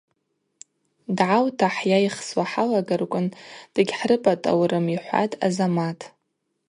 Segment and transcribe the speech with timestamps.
[1.17, 3.27] Дгӏаута хӏйайхсуа хӏалагарквын
[3.73, 5.99] дыгьхӏрыпӏатӏаурым,–йхӏватӏ Азамат.